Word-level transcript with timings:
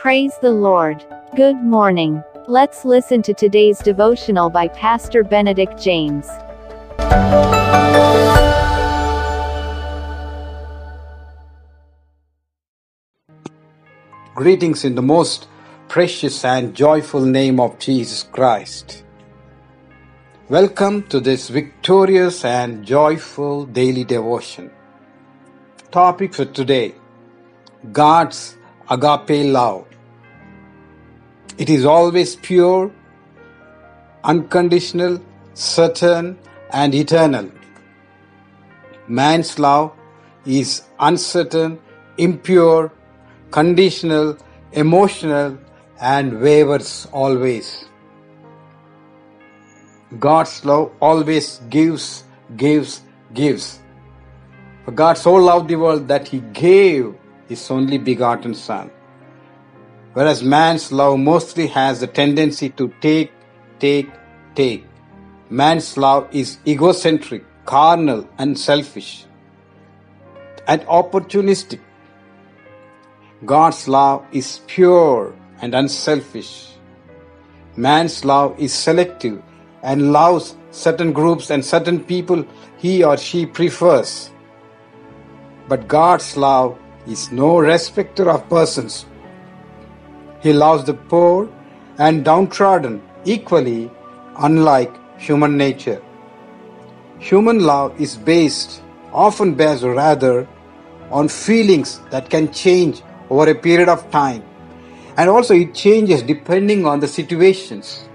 Praise 0.00 0.32
the 0.40 0.50
Lord. 0.50 1.04
Good 1.36 1.56
morning. 1.56 2.24
Let's 2.48 2.86
listen 2.86 3.20
to 3.20 3.34
today's 3.34 3.80
devotional 3.80 4.48
by 4.48 4.68
Pastor 4.68 5.22
Benedict 5.22 5.78
James. 5.78 6.26
Greetings 14.34 14.86
in 14.86 14.94
the 14.94 15.02
most 15.02 15.48
precious 15.88 16.46
and 16.46 16.74
joyful 16.74 17.20
name 17.20 17.60
of 17.60 17.78
Jesus 17.78 18.22
Christ. 18.22 19.04
Welcome 20.48 21.02
to 21.08 21.20
this 21.20 21.50
victorious 21.50 22.42
and 22.46 22.86
joyful 22.86 23.66
daily 23.66 24.04
devotion. 24.04 24.70
Topic 25.90 26.32
for 26.32 26.46
today 26.46 26.94
God's 27.92 28.56
agape 28.88 29.44
love. 29.44 29.89
It 31.62 31.68
is 31.68 31.84
always 31.84 32.36
pure, 32.36 32.90
unconditional, 34.24 35.20
certain, 35.52 36.38
and 36.70 36.94
eternal. 36.94 37.50
Man's 39.06 39.58
love 39.58 39.92
is 40.46 40.84
uncertain, 40.98 41.78
impure, 42.16 42.90
conditional, 43.50 44.38
emotional, 44.72 45.58
and 46.00 46.40
wavers 46.40 47.06
always. 47.12 47.84
God's 50.18 50.64
love 50.64 50.92
always 50.98 51.60
gives, 51.68 52.24
gives, 52.56 53.02
gives. 53.34 53.80
For 54.86 54.92
God 54.92 55.18
so 55.18 55.34
loved 55.34 55.68
the 55.68 55.76
world 55.76 56.08
that 56.08 56.26
he 56.26 56.40
gave 56.54 57.14
his 57.48 57.70
only 57.70 57.98
begotten 57.98 58.54
Son. 58.54 58.90
Whereas 60.12 60.42
man's 60.42 60.90
love 60.90 61.18
mostly 61.18 61.68
has 61.68 62.00
the 62.00 62.06
tendency 62.06 62.70
to 62.70 62.92
take, 63.00 63.32
take, 63.78 64.10
take. 64.54 64.84
Man's 65.48 65.96
love 65.96 66.28
is 66.32 66.58
egocentric, 66.66 67.44
carnal, 67.64 68.28
and 68.38 68.58
selfish, 68.58 69.26
and 70.66 70.80
opportunistic. 70.82 71.80
God's 73.44 73.86
love 73.88 74.24
is 74.32 74.60
pure 74.66 75.34
and 75.62 75.74
unselfish. 75.74 76.74
Man's 77.76 78.24
love 78.24 78.58
is 78.58 78.74
selective 78.74 79.42
and 79.82 80.12
loves 80.12 80.56
certain 80.72 81.12
groups 81.12 81.50
and 81.50 81.64
certain 81.64 82.00
people 82.00 82.44
he 82.76 83.04
or 83.04 83.16
she 83.16 83.46
prefers. 83.46 84.30
But 85.68 85.86
God's 85.86 86.36
love 86.36 86.78
is 87.06 87.30
no 87.30 87.58
respecter 87.58 88.28
of 88.28 88.48
persons. 88.48 89.06
He 90.42 90.52
loves 90.52 90.84
the 90.84 90.94
poor 90.94 91.48
and 91.98 92.24
downtrodden 92.24 93.02
equally, 93.24 93.90
unlike 94.38 94.92
human 95.18 95.56
nature. 95.56 96.02
Human 97.18 97.60
love 97.60 98.00
is 98.00 98.16
based, 98.16 98.82
often 99.12 99.54
based 99.54 99.82
rather, 99.82 100.48
on 101.10 101.28
feelings 101.28 102.00
that 102.10 102.30
can 102.30 102.50
change 102.52 103.02
over 103.28 103.50
a 103.50 103.54
period 103.54 103.90
of 103.90 104.10
time. 104.10 104.42
And 105.18 105.28
also, 105.28 105.54
it 105.54 105.74
changes 105.74 106.22
depending 106.22 106.86
on 106.86 107.00
the 107.00 107.08
situations. 107.08 108.08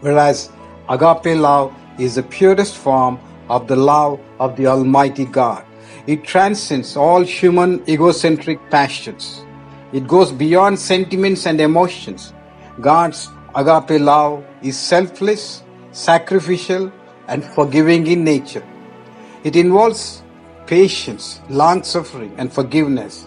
Whereas 0.00 0.50
agape 0.88 1.38
love 1.38 1.72
is 1.98 2.16
the 2.16 2.24
purest 2.24 2.76
form 2.76 3.20
of 3.48 3.68
the 3.68 3.76
love 3.76 4.18
of 4.40 4.56
the 4.56 4.66
Almighty 4.66 5.24
God. 5.24 5.64
It 6.08 6.24
transcends 6.24 6.96
all 6.96 7.22
human 7.22 7.88
egocentric 7.88 8.58
passions. 8.70 9.45
It 9.96 10.06
goes 10.06 10.30
beyond 10.30 10.78
sentiments 10.78 11.46
and 11.46 11.58
emotions. 11.58 12.34
God's 12.82 13.30
agape 13.54 13.98
love 13.98 14.44
is 14.60 14.78
selfless, 14.78 15.62
sacrificial, 15.92 16.92
and 17.28 17.42
forgiving 17.42 18.06
in 18.06 18.22
nature. 18.22 18.62
It 19.42 19.56
involves 19.56 20.22
patience, 20.66 21.40
long 21.48 21.82
suffering, 21.82 22.34
and 22.36 22.52
forgiveness. 22.52 23.26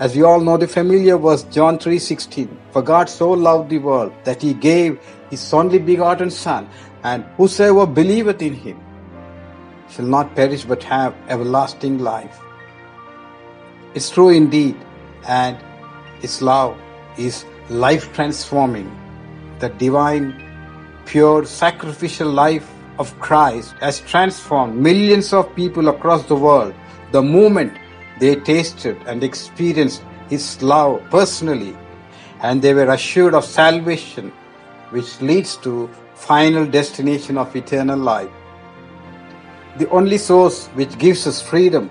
As 0.00 0.16
we 0.16 0.24
all 0.24 0.40
know 0.40 0.56
the 0.56 0.66
familiar 0.66 1.16
verse 1.28 1.44
John 1.58 1.78
3:16 1.78 2.50
For 2.72 2.82
God 2.82 3.08
so 3.08 3.30
loved 3.30 3.70
the 3.70 3.78
world 3.78 4.12
that 4.24 4.42
he 4.42 4.52
gave 4.68 4.98
his 5.30 5.48
only 5.62 5.78
begotten 5.78 6.36
son 6.42 6.68
and 7.04 7.32
whosoever 7.38 7.86
believeth 8.02 8.42
in 8.50 8.60
him 8.66 8.84
shall 9.88 10.14
not 10.18 10.34
perish 10.34 10.64
but 10.64 10.92
have 10.92 11.24
everlasting 11.28 11.98
life. 12.12 12.46
It's 13.94 14.10
true 14.18 14.30
indeed 14.44 14.86
and 15.26 15.56
its 16.22 16.42
love 16.42 16.76
is 17.18 17.44
life 17.68 18.12
transforming. 18.12 18.90
The 19.58 19.68
divine 19.68 20.34
pure 21.06 21.44
sacrificial 21.44 22.28
life 22.28 22.70
of 22.98 23.18
Christ 23.20 23.74
has 23.80 24.00
transformed 24.00 24.76
millions 24.76 25.32
of 25.32 25.54
people 25.54 25.88
across 25.88 26.24
the 26.26 26.36
world 26.36 26.74
the 27.12 27.22
moment 27.22 27.72
they 28.20 28.36
tasted 28.36 28.96
and 29.06 29.24
experienced 29.24 30.02
His 30.28 30.62
love 30.62 31.02
personally, 31.10 31.76
and 32.42 32.62
they 32.62 32.74
were 32.74 32.90
assured 32.90 33.34
of 33.34 33.44
salvation, 33.44 34.32
which 34.90 35.20
leads 35.20 35.56
to 35.58 35.88
final 36.14 36.66
destination 36.66 37.38
of 37.38 37.56
eternal 37.56 37.98
life. 37.98 38.30
The 39.78 39.88
only 39.88 40.18
source 40.18 40.68
which 40.68 40.98
gives 40.98 41.26
us 41.26 41.40
freedom 41.40 41.90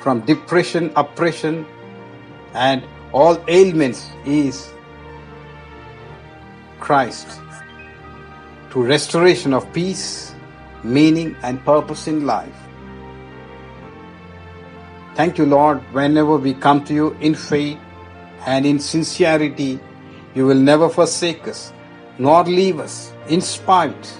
from 0.00 0.20
depression, 0.20 0.90
oppression, 0.96 1.66
and 2.58 2.82
all 3.12 3.42
ailments 3.46 4.10
is 4.26 4.68
Christ 6.80 7.40
to 8.70 8.82
restoration 8.82 9.54
of 9.54 9.72
peace, 9.72 10.34
meaning, 10.82 11.36
and 11.42 11.64
purpose 11.64 12.08
in 12.08 12.26
life. 12.26 12.58
Thank 15.14 15.38
you, 15.38 15.46
Lord, 15.46 15.78
whenever 15.92 16.36
we 16.36 16.54
come 16.54 16.84
to 16.86 16.94
you 16.94 17.16
in 17.20 17.34
faith 17.34 17.78
and 18.46 18.66
in 18.66 18.78
sincerity, 18.78 19.78
you 20.34 20.44
will 20.44 20.62
never 20.72 20.88
forsake 20.88 21.46
us, 21.48 21.72
nor 22.18 22.44
leave 22.44 22.80
us 22.80 23.12
in 23.28 23.40
spite, 23.40 24.12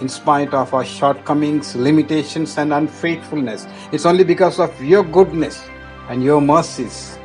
in 0.00 0.08
spite 0.08 0.54
of 0.54 0.72
our 0.72 0.84
shortcomings, 0.84 1.74
limitations, 1.76 2.58
and 2.58 2.72
unfaithfulness. 2.72 3.66
It's 3.92 4.06
only 4.06 4.24
because 4.24 4.58
of 4.58 4.72
your 4.82 5.04
goodness 5.04 5.62
and 6.08 6.22
your 6.22 6.40
mercies 6.40 7.18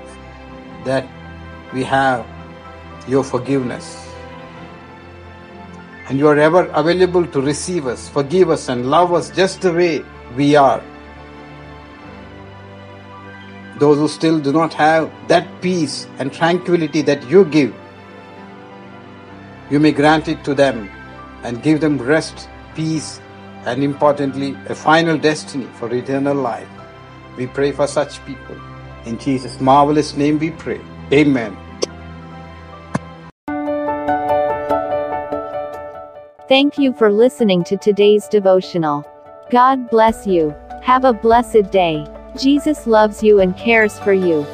that 0.87 1.07
we 1.73 1.83
have 1.83 2.25
your 3.07 3.23
forgiveness. 3.23 3.93
And 6.09 6.17
you 6.17 6.27
are 6.27 6.39
ever 6.39 6.65
available 6.73 7.25
to 7.27 7.41
receive 7.41 7.85
us, 7.85 8.09
forgive 8.09 8.49
us, 8.49 8.69
and 8.69 8.89
love 8.89 9.13
us 9.13 9.29
just 9.29 9.61
the 9.61 9.73
way 9.73 10.03
we 10.35 10.55
are 10.55 10.81
those 13.79 13.97
who 13.97 14.07
still 14.07 14.39
do 14.39 14.51
not 14.51 14.73
have 14.73 15.11
that 15.27 15.47
peace 15.61 16.07
and 16.17 16.33
tranquility 16.33 17.01
that 17.03 17.27
you 17.29 17.45
give, 17.45 17.73
you 19.69 19.79
may 19.79 19.91
grant 19.91 20.27
it 20.27 20.43
to 20.43 20.53
them 20.53 20.89
and 21.43 21.61
give 21.61 21.81
them 21.81 21.97
rest, 21.97 22.49
peace, 22.75 23.21
and 23.65 23.83
importantly, 23.83 24.57
a 24.67 24.75
final 24.75 25.17
destiny 25.17 25.67
for 25.75 25.93
eternal 25.93 26.35
life. 26.35 26.69
We 27.35 27.47
pray 27.47 27.71
for 27.71 27.85
such 27.85 28.25
people. 28.25 28.55
In 29.05 29.17
Jesus' 29.17 29.59
marvelous 29.61 30.15
name 30.15 30.39
we 30.39 30.51
pray. 30.51 30.81
Amen. 31.13 31.55
Thank 36.47 36.77
you 36.77 36.93
for 36.93 37.11
listening 37.11 37.63
to 37.65 37.77
today's 37.77 38.27
devotional. 38.27 39.05
God 39.51 39.89
bless 39.89 40.25
you. 40.25 40.55
Have 40.81 41.03
a 41.03 41.11
blessed 41.11 41.71
day. 41.71 42.05
Jesus 42.37 42.87
loves 42.87 43.21
you 43.21 43.41
and 43.41 43.57
cares 43.57 43.99
for 43.99 44.13
you. 44.13 44.45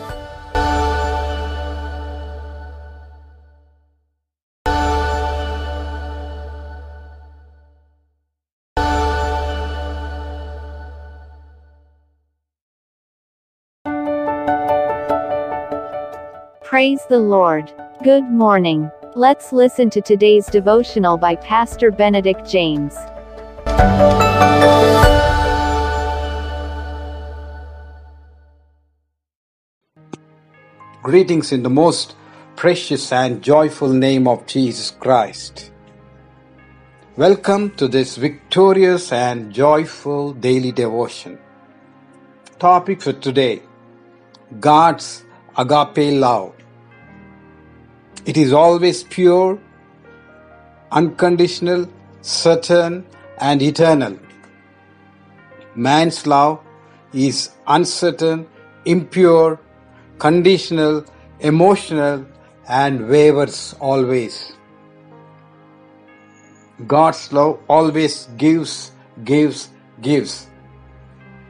Praise 16.73 17.05
the 17.07 17.19
Lord. 17.19 17.71
Good 18.01 18.23
morning. 18.23 18.89
Let's 19.13 19.53
listen 19.53 19.91
to 19.91 20.01
today's 20.01 20.47
devotional 20.47 21.19
by 21.19 21.35
Pastor 21.35 21.91
Benedict 21.91 22.49
James. 22.49 22.95
Greetings 31.03 31.51
in 31.51 31.61
the 31.61 31.69
most 31.69 32.15
precious 32.55 33.11
and 33.11 33.43
joyful 33.43 33.89
name 33.89 34.27
of 34.27 34.47
Jesus 34.47 34.89
Christ. 34.89 35.69
Welcome 37.17 37.69
to 37.75 37.87
this 37.87 38.15
victorious 38.15 39.11
and 39.11 39.53
joyful 39.53 40.33
daily 40.33 40.71
devotion. 40.71 41.37
Topic 42.57 42.99
for 42.99 43.13
today 43.13 43.61
God's 44.59 45.23
agape 45.55 46.19
love. 46.19 46.55
It 48.25 48.37
is 48.37 48.53
always 48.53 49.03
pure, 49.03 49.59
unconditional, 50.91 51.89
certain, 52.21 53.05
and 53.37 53.61
eternal. 53.61 54.17
Man's 55.75 56.25
love 56.25 56.61
is 57.11 57.51
uncertain, 57.67 58.47
impure, 58.85 59.59
conditional, 60.19 61.05
emotional, 61.41 62.25
and 62.67 63.09
wavers 63.09 63.75
always. 63.79 64.53
God's 66.87 67.33
love 67.33 67.59
always 67.67 68.27
gives, 68.37 68.91
gives, 69.25 69.69
gives. 70.01 70.47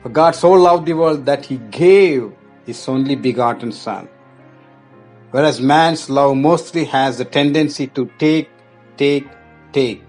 For 0.01 0.09
God 0.09 0.35
so 0.35 0.51
loved 0.51 0.87
the 0.87 0.93
world 0.93 1.25
that 1.27 1.45
he 1.45 1.57
gave 1.57 2.33
his 2.65 2.87
only 2.87 3.15
begotten 3.15 3.71
Son. 3.71 4.09
Whereas 5.33 5.59
man's 5.59 6.11
love 6.11 6.37
mostly 6.37 6.85
has 6.85 7.17
the 7.17 7.25
tendency 7.25 7.87
to 7.87 8.07
take, 8.19 8.51
take, 8.97 9.27
take. 9.71 10.03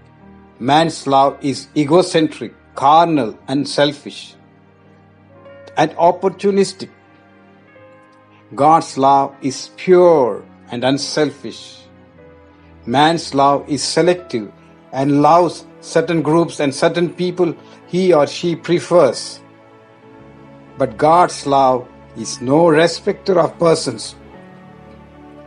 Man's 0.59 1.07
love 1.07 1.39
is 1.41 1.67
egocentric, 1.75 2.53
carnal, 2.75 3.35
and 3.47 3.67
selfish, 3.67 4.35
and 5.77 5.89
opportunistic. 5.93 6.89
God's 8.53 8.99
love 8.99 9.33
is 9.41 9.71
pure 9.77 10.45
and 10.69 10.83
unselfish. 10.83 11.79
Man's 12.85 13.33
love 13.33 13.67
is 13.67 13.81
selective 13.81 14.51
and 14.91 15.23
loves 15.23 15.65
certain 15.81 16.21
groups 16.21 16.59
and 16.59 16.73
certain 16.73 17.11
people 17.11 17.55
he 17.87 18.13
or 18.13 18.27
she 18.27 18.55
prefers. 18.55 19.39
But 20.77 20.97
God's 20.97 21.47
love 21.47 21.87
is 22.15 22.41
no 22.41 22.67
respecter 22.67 23.39
of 23.39 23.57
persons. 23.57 24.15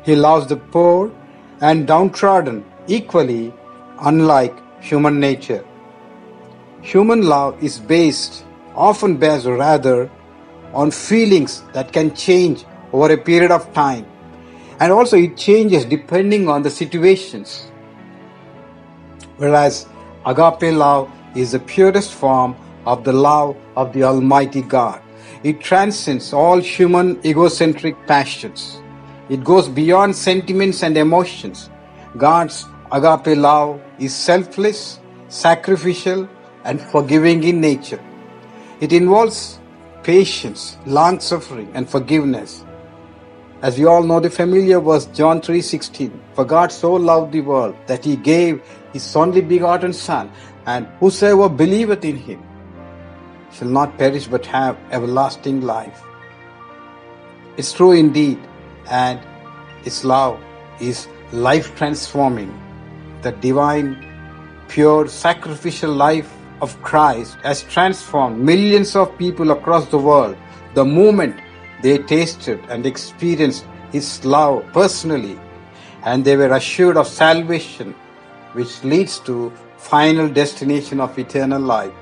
He 0.08 0.16
loves 0.16 0.46
the 0.46 0.56
poor 0.56 1.12
and 1.60 1.86
downtrodden 1.86 2.64
equally, 2.86 3.52
unlike 4.00 4.56
human 4.82 5.20
nature. 5.20 5.62
Human 6.80 7.24
love 7.24 7.62
is 7.62 7.78
based, 7.78 8.46
often 8.74 9.18
based 9.18 9.44
rather, 9.44 10.10
on 10.72 10.90
feelings 10.92 11.62
that 11.74 11.92
can 11.92 12.14
change 12.14 12.64
over 12.94 13.12
a 13.12 13.18
period 13.18 13.50
of 13.50 13.70
time. 13.74 14.06
And 14.80 14.90
also 14.92 15.18
it 15.18 15.36
changes 15.36 15.84
depending 15.84 16.48
on 16.48 16.62
the 16.62 16.70
situations. 16.70 17.70
Whereas 19.36 19.86
agape 20.24 20.72
love 20.72 21.10
is 21.36 21.52
the 21.52 21.58
purest 21.58 22.14
form 22.14 22.56
of 22.86 23.04
the 23.04 23.12
love 23.12 23.58
of 23.76 23.92
the 23.92 24.04
Almighty 24.04 24.62
God. 24.62 25.02
It 25.42 25.60
transcends 25.60 26.32
all 26.32 26.60
human 26.60 27.20
egocentric 27.26 28.06
passions. 28.06 28.80
It 29.28 29.44
goes 29.44 29.68
beyond 29.68 30.16
sentiments 30.16 30.82
and 30.82 30.96
emotions. 30.96 31.68
God's 32.16 32.64
agape 32.90 33.36
love 33.36 33.80
is 33.98 34.14
selfless, 34.14 35.00
sacrificial, 35.28 36.28
and 36.64 36.80
forgiving 36.80 37.44
in 37.44 37.60
nature. 37.60 38.00
It 38.80 38.92
involves 38.92 39.58
patience, 40.02 40.78
long 40.86 41.20
suffering, 41.20 41.70
and 41.74 41.88
forgiveness. 41.88 42.64
As 43.60 43.78
we 43.78 43.84
all 43.84 44.02
know 44.02 44.20
the 44.20 44.30
familiar 44.30 44.80
verse 44.80 45.06
John 45.06 45.40
3:16, 45.40 46.12
for 46.34 46.44
God 46.44 46.72
so 46.72 46.94
loved 46.94 47.32
the 47.32 47.40
world 47.42 47.74
that 47.86 48.04
he 48.04 48.16
gave 48.16 48.62
his 48.92 49.14
only 49.14 49.42
begotten 49.42 49.92
son, 49.92 50.30
and 50.64 50.86
whosoever 51.00 51.48
believeth 51.48 52.04
in 52.04 52.16
him 52.16 52.42
shall 53.52 53.68
not 53.68 53.98
perish 53.98 54.28
but 54.28 54.46
have 54.46 54.78
everlasting 54.90 55.60
life. 55.60 56.02
It's 57.56 57.72
true 57.72 57.92
indeed, 57.92 58.38
and 58.90 59.20
its 59.84 60.04
love 60.04 60.40
is 60.80 61.06
life 61.32 61.74
transforming. 61.76 62.52
The 63.22 63.32
divine, 63.32 63.96
pure, 64.68 65.08
sacrificial 65.08 65.92
life 65.92 66.32
of 66.60 66.80
Christ 66.82 67.36
has 67.42 67.62
transformed 67.64 68.40
millions 68.40 68.96
of 68.96 69.16
people 69.18 69.50
across 69.50 69.86
the 69.88 69.98
world 69.98 70.36
the 70.74 70.84
moment 70.84 71.36
they 71.82 71.98
tasted 71.98 72.60
and 72.68 72.86
experienced 72.86 73.64
His 73.92 74.24
love 74.24 74.64
personally, 74.72 75.38
and 76.02 76.24
they 76.24 76.36
were 76.36 76.52
assured 76.54 76.96
of 76.96 77.06
salvation, 77.06 77.94
which 78.52 78.84
leads 78.84 79.18
to 79.20 79.52
final 79.76 80.28
destination 80.28 81.00
of 81.00 81.18
eternal 81.18 81.60
life. 81.60 81.92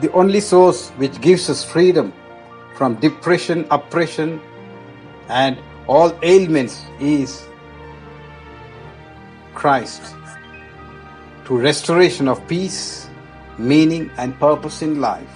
The 0.00 0.10
only 0.12 0.40
source 0.40 0.90
which 0.90 1.20
gives 1.20 1.50
us 1.50 1.64
freedom 1.64 2.12
from 2.74 2.94
depression, 2.96 3.66
oppression, 3.70 4.40
and 5.28 5.58
all 5.86 6.16
ailments 6.22 6.84
is 7.00 7.46
Christ 9.54 10.14
to 11.44 11.56
restoration 11.56 12.28
of 12.28 12.46
peace, 12.46 13.08
meaning, 13.56 14.10
and 14.18 14.38
purpose 14.38 14.82
in 14.82 15.00
life. 15.00 15.30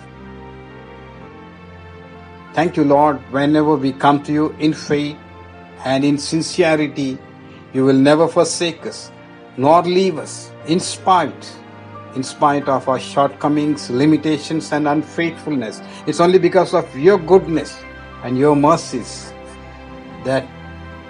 Thank 2.53 2.77
you, 2.77 2.85
Lord, 2.85 3.17
whenever 3.33 3.77
we 3.77 3.93
come 3.93 4.23
to 4.25 4.33
you 4.33 4.55
in 4.59 4.75
faith 4.75 5.17
and 5.85 6.05
in 6.05 6.19
sincerity, 6.19 7.19
you 7.73 7.85
will 7.85 7.97
never 7.97 8.29
forsake 8.29 8.85
us 8.85 9.11
nor 9.57 9.83
leave 9.83 10.19
us 10.19 10.51
in 10.67 10.81
spite 10.81 11.57
in 12.15 12.23
spite 12.23 12.69
of 12.69 12.89
our 12.89 13.01
shortcomings, 13.01 13.89
limitations, 13.91 14.73
and 14.73 14.87
unfaithfulness. 14.87 15.81
It's 16.07 16.21
only 16.21 16.39
because 16.39 16.75
of 16.75 16.85
your 16.97 17.19
goodness 17.19 17.79
and 18.23 18.37
your 18.37 18.55
mercies 18.55 19.32
that 20.25 20.47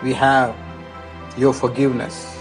we 0.03 0.13
have 0.13 0.55
your 1.37 1.53
forgiveness. 1.53 2.39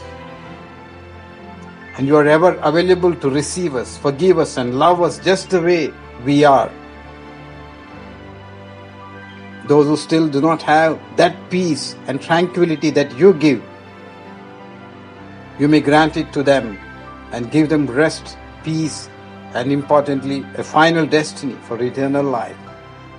And 1.97 2.07
you 2.07 2.15
are 2.15 2.25
ever 2.25 2.55
available 2.63 3.15
to 3.15 3.29
receive 3.29 3.75
us, 3.75 3.97
forgive 3.97 4.39
us, 4.39 4.57
and 4.57 4.79
love 4.79 5.01
us 5.01 5.19
just 5.19 5.49
the 5.49 5.61
way 5.61 5.93
we 6.25 6.43
are. 6.43 6.71
Those 9.67 9.85
who 9.85 9.97
still 9.97 10.27
do 10.27 10.41
not 10.41 10.61
have 10.63 10.99
that 11.17 11.35
peace 11.49 11.95
and 12.07 12.21
tranquility 12.21 12.89
that 12.91 13.15
you 13.17 13.33
give, 13.33 13.61
you 15.59 15.67
may 15.67 15.81
grant 15.81 16.17
it 16.17 16.33
to 16.33 16.43
them 16.43 16.79
and 17.31 17.51
give 17.51 17.69
them 17.69 17.85
rest, 17.85 18.37
peace, 18.63 19.09
and 19.53 19.71
importantly, 19.71 20.45
a 20.55 20.63
final 20.63 21.05
destiny 21.05 21.55
for 21.63 21.81
eternal 21.81 22.23
life. 22.23 22.57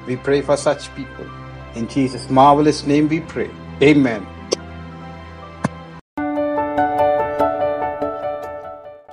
We 0.06 0.16
pray 0.16 0.40
for 0.40 0.56
such 0.56 0.92
people. 0.94 1.26
In 1.74 1.88
Jesus' 1.88 2.28
marvelous 2.28 2.86
name 2.86 3.08
we 3.08 3.20
pray. 3.20 3.50
Amen. 3.82 4.26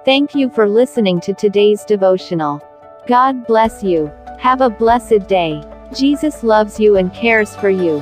Thank 0.06 0.34
you 0.34 0.50
for 0.50 0.68
listening 0.68 1.20
to 1.22 1.34
today's 1.34 1.84
devotional. 1.86 2.62
God 3.08 3.46
bless 3.46 3.84
you. 3.84 4.12
Have 4.40 4.62
a 4.62 4.70
blessed 4.70 5.28
day. 5.28 5.62
Jesus 5.96 6.44
loves 6.44 6.80
you 6.80 6.98
and 6.98 7.14
cares 7.14 7.56
for 7.56 7.70
you. 7.70 8.02